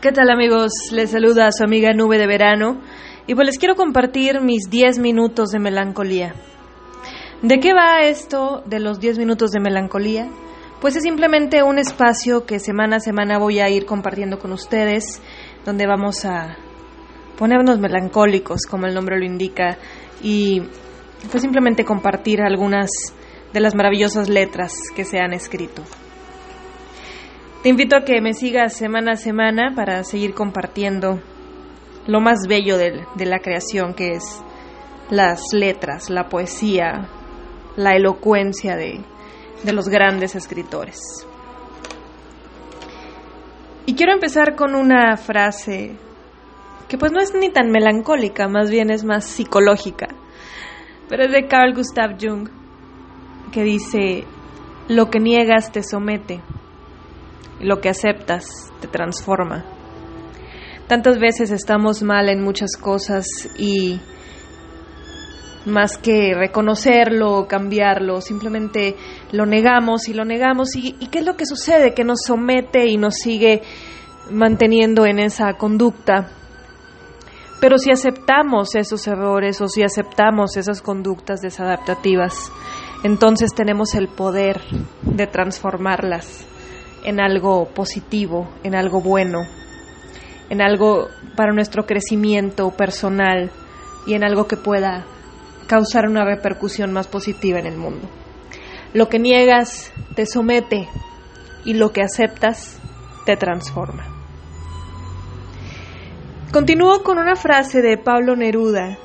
[0.00, 0.72] ¿Qué tal amigos?
[0.92, 2.80] Les saluda a su amiga Nube de Verano
[3.26, 6.34] y pues les quiero compartir mis 10 minutos de melancolía.
[7.42, 10.30] ¿De qué va esto de los 10 minutos de melancolía?
[10.80, 15.20] Pues es simplemente un espacio que semana a semana voy a ir compartiendo con ustedes,
[15.66, 16.56] donde vamos a
[17.36, 19.76] ponernos melancólicos, como el nombre lo indica,
[20.22, 20.62] y
[21.30, 22.88] pues simplemente compartir algunas
[23.52, 25.82] de las maravillosas letras que se han escrito.
[27.64, 31.22] Te invito a que me sigas semana a semana para seguir compartiendo
[32.06, 34.42] lo más bello de, la creación, que es
[35.08, 37.08] las letras, la poesía,
[37.76, 39.00] la elocuencia de,
[39.62, 41.00] de los grandes escritores.
[43.86, 45.96] Y quiero empezar con una frase
[46.86, 50.08] que pues no es ni tan melancólica, más bien es más psicológica,
[51.08, 52.46] pero es de Carl Gustav Jung,
[53.52, 54.24] que dice,
[54.88, 56.42] lo que niegas te somete
[57.60, 58.46] lo que aceptas
[58.80, 59.64] te transforma.
[60.86, 63.26] Tantas veces estamos mal en muchas cosas
[63.58, 64.00] y
[65.64, 68.96] más que reconocerlo o cambiarlo, simplemente
[69.32, 70.76] lo negamos y lo negamos.
[70.76, 71.94] ¿Y, ¿Y, qué es lo que sucede?
[71.94, 73.62] Que nos somete y nos sigue
[74.30, 76.28] manteniendo en esa conducta.
[77.60, 82.52] Pero si aceptamos esos errores o si aceptamos esas conductas desadaptativas,
[83.04, 84.60] entonces tenemos el poder
[85.02, 86.46] de transformarlas
[87.04, 89.40] en algo positivo, en algo bueno,
[90.50, 93.50] en algo para nuestro crecimiento personal
[94.06, 95.04] y en algo que pueda
[95.66, 98.08] causar una repercusión más positiva en el mundo.
[98.92, 100.88] Lo que niegas te somete
[101.64, 102.78] y lo que aceptas
[103.26, 104.06] te transforma.
[106.52, 108.96] Continúo con una frase de Pablo Neruda.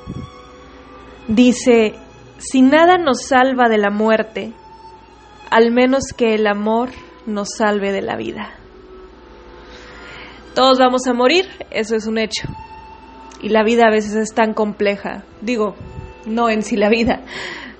[1.26, 1.94] Dice,
[2.38, 4.52] si nada nos salva de la muerte,
[5.50, 6.90] al menos que el amor
[7.26, 8.54] nos salve de la vida.
[10.54, 12.48] Todos vamos a morir, eso es un hecho.
[13.40, 15.24] Y la vida a veces es tan compleja.
[15.40, 15.74] Digo,
[16.26, 17.22] no en sí la vida,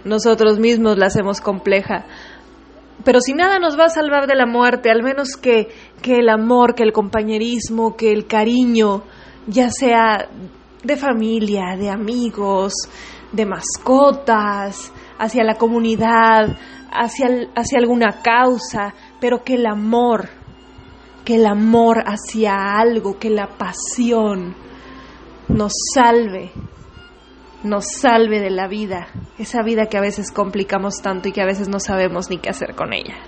[0.05, 2.07] nosotros mismos la hacemos compleja.
[3.05, 5.69] Pero si nada nos va a salvar de la muerte, al menos que,
[6.03, 9.03] que el amor, que el compañerismo, que el cariño,
[9.47, 10.29] ya sea
[10.83, 12.73] de familia, de amigos,
[13.33, 16.57] de mascotas, hacia la comunidad,
[16.91, 20.31] hacia, hacia alguna causa, pero que el amor,
[21.25, 24.57] que el amor hacia algo, que la pasión
[25.49, 26.51] nos salve,
[27.63, 29.09] nos salve de la vida,
[29.39, 32.49] esa vida que a veces complicamos tanto y que a veces no sabemos ni qué
[32.49, 33.19] hacer con ella.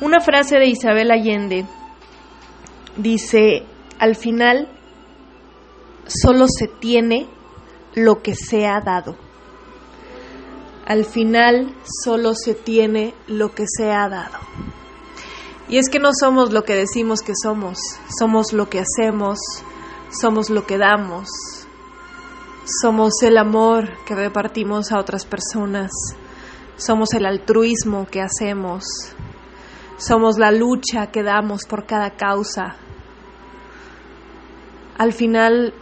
[0.00, 1.64] Una frase de Isabel Allende
[2.96, 3.62] dice,
[4.00, 4.68] al final
[6.06, 7.35] solo se tiene
[7.96, 9.16] lo que se ha dado.
[10.86, 11.74] Al final
[12.04, 14.38] solo se tiene lo que se ha dado.
[15.68, 17.78] Y es que no somos lo que decimos que somos,
[18.16, 19.38] somos lo que hacemos,
[20.10, 21.28] somos lo que damos,
[22.82, 25.90] somos el amor que repartimos a otras personas,
[26.76, 28.84] somos el altruismo que hacemos,
[29.96, 32.76] somos la lucha que damos por cada causa.
[34.98, 35.74] Al final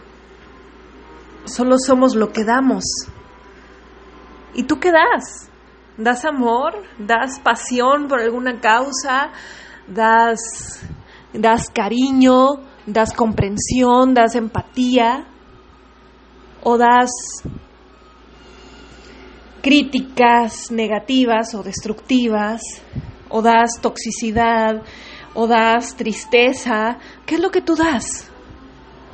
[1.45, 2.83] solo somos lo que damos.
[4.53, 5.49] ¿Y tú qué das?
[5.97, 6.73] ¿Das amor?
[6.97, 9.31] ¿Das pasión por alguna causa?
[9.87, 10.39] ¿Das,
[11.33, 12.61] das cariño?
[12.85, 14.13] ¿Das comprensión?
[14.13, 15.25] ¿Das empatía?
[16.63, 17.11] ¿O das
[19.61, 22.61] críticas negativas o destructivas?
[23.29, 24.81] ¿O das toxicidad?
[25.33, 26.97] ¿O das tristeza?
[27.25, 28.29] ¿Qué es lo que tú das?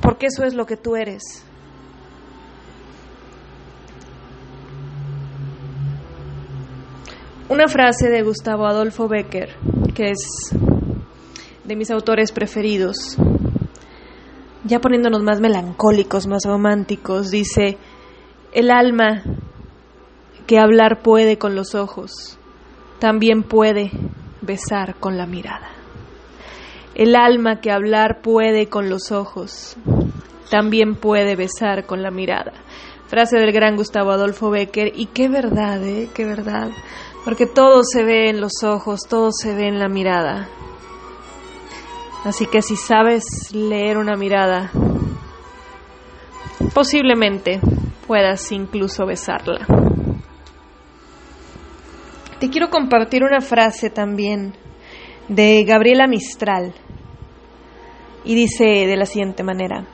[0.02, 1.46] Porque eso es lo que tú eres.
[7.52, 9.50] Una frase de Gustavo Adolfo Becker,
[9.94, 10.56] que es
[11.66, 13.18] de mis autores preferidos,
[14.64, 17.78] ya poniéndonos más melancólicos, más románticos, dice,
[18.54, 19.24] el alma
[20.48, 22.40] que hablar puede con los ojos,
[23.00, 23.92] también puede
[24.42, 25.72] besar con la mirada.
[26.96, 29.76] El alma que hablar puede con los ojos,
[30.50, 32.54] también puede besar con la mirada.
[33.08, 36.08] Frase del gran Gustavo Adolfo Becker, y qué verdad, ¿eh?
[36.14, 36.70] Qué verdad
[37.24, 40.50] porque todo se ve en los ojos, todo se ve en la mirada.
[42.24, 43.24] Así que si sabes
[43.54, 44.72] leer una mirada,
[46.74, 47.60] posiblemente
[48.08, 49.66] puedas incluso besarla.
[52.40, 54.54] Te quiero compartir una frase también
[55.28, 56.74] de Gabriela Mistral
[58.24, 59.86] y dice de la siguiente manera,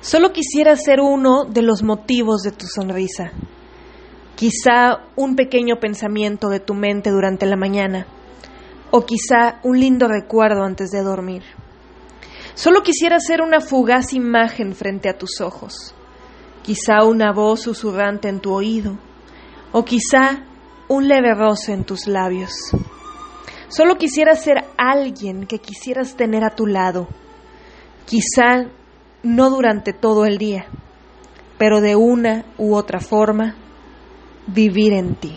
[0.00, 3.32] solo quisiera ser uno de los motivos de tu sonrisa
[4.36, 8.06] quizá un pequeño pensamiento de tu mente durante la mañana,
[8.90, 11.42] o quizá un lindo recuerdo antes de dormir.
[12.54, 15.94] Solo quisiera ser una fugaz imagen frente a tus ojos,
[16.62, 18.98] quizá una voz susurrante en tu oído,
[19.72, 20.44] o quizá
[20.88, 22.52] un leve roce en tus labios.
[23.68, 27.08] Solo quisiera ser alguien que quisieras tener a tu lado,
[28.04, 28.66] quizá
[29.22, 30.66] no durante todo el día,
[31.56, 33.56] pero de una u otra forma,
[34.46, 35.34] vivir en ti.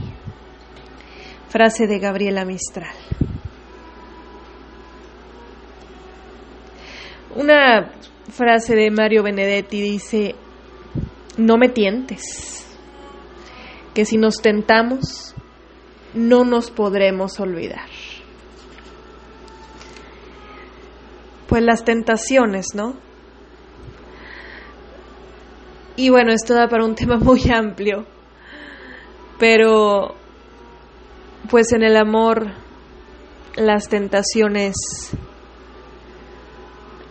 [1.50, 2.96] Frase de Gabriela Mistral.
[7.36, 7.92] Una
[8.32, 10.36] frase de Mario Benedetti dice,
[11.38, 12.66] no me tientes,
[13.94, 15.36] que si nos tentamos,
[16.14, 17.90] no nos podremos olvidar.
[21.48, 22.96] Pues las tentaciones, ¿no?
[25.98, 28.06] Y bueno, esto da para un tema muy amplio,
[29.40, 30.16] pero
[31.50, 32.52] pues en el amor
[33.56, 34.76] las tentaciones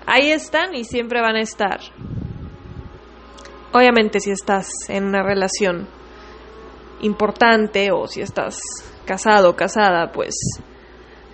[0.07, 1.81] ahí están y siempre van a estar.
[3.73, 5.89] Obviamente si estás en una relación
[7.01, 8.61] importante o si estás
[9.05, 10.35] casado o casada, pues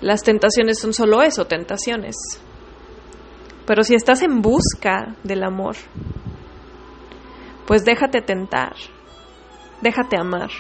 [0.01, 2.17] las tentaciones son solo eso, tentaciones.
[3.67, 5.77] Pero si estás en busca del amor,
[7.67, 8.75] pues déjate tentar,
[9.83, 10.51] déjate amar.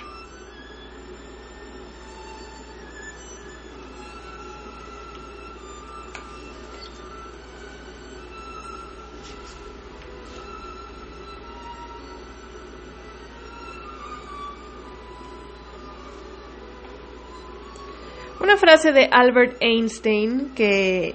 [18.50, 21.14] Una frase de Albert Einstein que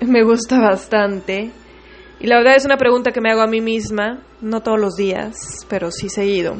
[0.00, 1.52] me gusta bastante.
[2.18, 4.96] Y la verdad es una pregunta que me hago a mí misma, no todos los
[4.96, 6.56] días, pero sí seguido.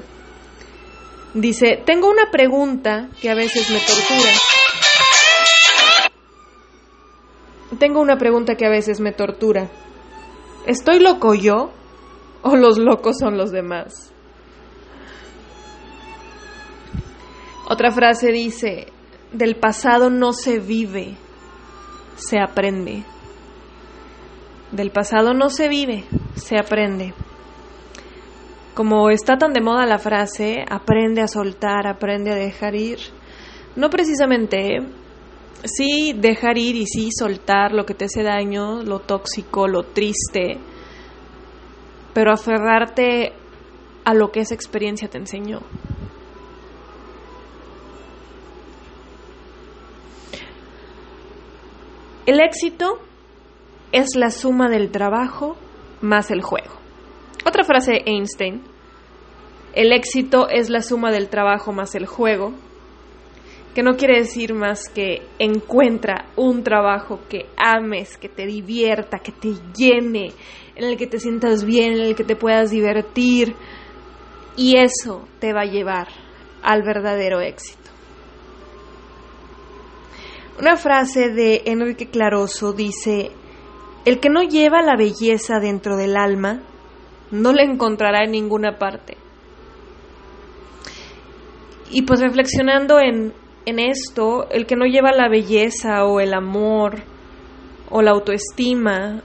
[1.35, 4.31] Dice, tengo una pregunta que a veces me tortura.
[7.81, 9.69] Tengo una pregunta que a veces me tortura.
[10.65, 11.73] ¿Estoy loco yo
[12.43, 14.13] o los locos son los demás?
[17.77, 18.87] Otra frase dice,
[19.33, 21.15] del pasado no se vive,
[22.17, 23.05] se aprende.
[24.73, 26.05] Del pasado no se vive,
[26.37, 27.13] se aprende.
[28.73, 32.97] Como está tan de moda la frase, aprende a soltar, aprende a dejar ir.
[33.77, 34.79] No precisamente,
[35.65, 40.57] sí dejar ir y sí soltar lo que te hace daño, lo tóxico, lo triste,
[42.15, 43.35] pero aferrarte
[44.07, 45.61] a lo que esa experiencia te enseñó.
[52.27, 52.99] El éxito
[53.93, 55.57] es la suma del trabajo
[56.01, 56.75] más el juego.
[57.47, 58.63] Otra frase de Einstein.
[59.75, 62.53] El éxito es la suma del trabajo más el juego,
[63.77, 69.31] que no quiere decir más que encuentra un trabajo que ames, que te divierta, que
[69.31, 70.33] te llene,
[70.75, 73.55] en el que te sientas bien, en el que te puedas divertir,
[74.57, 76.09] y eso te va a llevar
[76.61, 77.86] al verdadero éxito.
[80.59, 83.31] Una frase de Enrique Claroso dice,
[84.07, 86.63] el que no lleva la belleza dentro del alma,
[87.31, 89.19] no la encontrará en ninguna parte.
[91.91, 93.35] Y pues reflexionando en,
[93.67, 97.03] en esto, el que no lleva la belleza o el amor
[97.91, 99.23] o la autoestima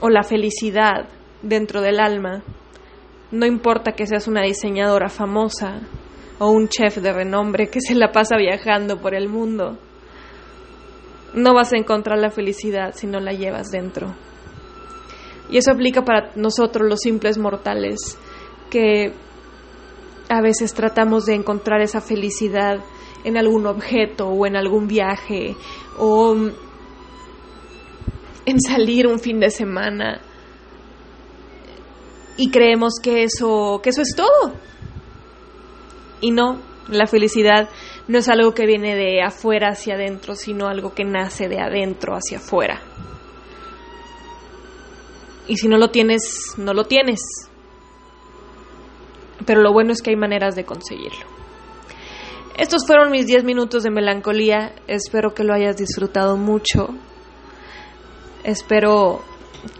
[0.00, 1.06] o la felicidad
[1.42, 2.42] dentro del alma,
[3.30, 5.82] no importa que seas una diseñadora famosa
[6.38, 9.76] o un chef de renombre que se la pasa viajando por el mundo
[11.34, 14.14] no vas a encontrar la felicidad si no la llevas dentro.
[15.50, 18.18] Y eso aplica para nosotros los simples mortales,
[18.70, 19.12] que
[20.28, 22.80] a veces tratamos de encontrar esa felicidad
[23.24, 25.56] en algún objeto o en algún viaje
[25.98, 26.34] o
[28.46, 30.20] en salir un fin de semana
[32.36, 34.54] y creemos que eso que eso es todo.
[36.20, 37.68] Y no, la felicidad
[38.06, 42.14] no es algo que viene de afuera hacia adentro, sino algo que nace de adentro
[42.14, 42.80] hacia afuera.
[45.46, 47.20] Y si no lo tienes, no lo tienes.
[49.46, 51.26] Pero lo bueno es que hay maneras de conseguirlo.
[52.56, 54.74] Estos fueron mis 10 minutos de melancolía.
[54.86, 56.88] Espero que lo hayas disfrutado mucho.
[58.44, 59.22] Espero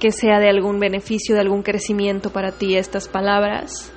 [0.01, 3.94] que sea de algún beneficio, de algún crecimiento para ti estas palabras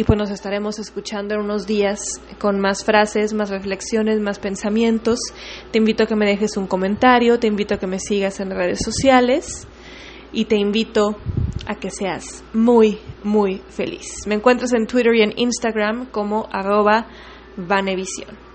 [0.00, 2.00] y pues nos estaremos escuchando en unos días
[2.38, 5.18] con más frases, más reflexiones, más pensamientos.
[5.72, 8.48] Te invito a que me dejes un comentario, te invito a que me sigas en
[8.48, 9.68] redes sociales
[10.32, 11.16] y te invito
[11.66, 14.26] a que seas muy, muy feliz.
[14.26, 17.06] Me encuentras en Twitter y en Instagram como arroba
[17.58, 18.49] Vanevisión.